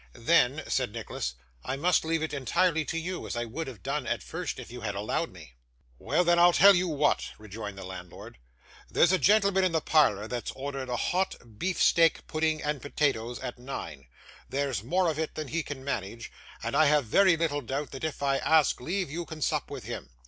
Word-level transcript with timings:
'Then,' 0.13 0.63
said 0.67 0.91
Nicholas, 0.91 1.35
'I 1.63 1.75
must 1.75 2.03
leave 2.03 2.23
it 2.23 2.33
entirely 2.33 2.83
to 2.83 2.97
you, 2.97 3.27
as 3.27 3.35
I 3.35 3.45
would 3.45 3.67
have 3.67 3.83
done, 3.83 4.07
at 4.07 4.23
first, 4.23 4.57
if 4.57 4.71
you 4.71 4.81
had 4.81 4.95
allowed 4.95 5.31
me.' 5.31 5.53
'Why, 5.99 6.23
then 6.23 6.39
I'll 6.39 6.53
tell 6.53 6.73
you 6.75 6.87
what,' 6.87 7.29
rejoined 7.37 7.77
the 7.77 7.83
landlord. 7.85 8.39
'There's 8.89 9.11
a 9.11 9.19
gentleman 9.19 9.63
in 9.63 9.73
the 9.73 9.79
parlour 9.79 10.27
that's 10.27 10.49
ordered 10.55 10.89
a 10.89 10.97
hot 10.97 11.35
beef 11.59 11.79
steak 11.79 12.25
pudding 12.25 12.63
and 12.63 12.81
potatoes, 12.81 13.37
at 13.41 13.59
nine. 13.59 14.07
There's 14.49 14.83
more 14.83 15.07
of 15.07 15.19
it 15.19 15.35
than 15.35 15.49
he 15.49 15.61
can 15.61 15.83
manage, 15.85 16.31
and 16.63 16.75
I 16.75 16.85
have 16.87 17.05
very 17.05 17.37
little 17.37 17.61
doubt 17.61 17.91
that 17.91 18.03
if 18.03 18.23
I 18.23 18.37
ask 18.39 18.81
leave, 18.81 19.11
you 19.11 19.23
can 19.27 19.39
sup 19.39 19.69
with 19.69 19.83
him. 19.83 20.09